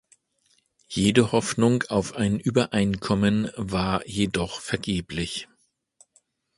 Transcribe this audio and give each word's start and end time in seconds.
Jede 0.87 1.31
Hoffnung 1.31 1.83
auf 1.89 2.15
ein 2.15 2.39
Übereinkommen 2.39 3.51
war 3.55 4.03
jedoch 4.07 4.59
vergeblich. 4.59 5.47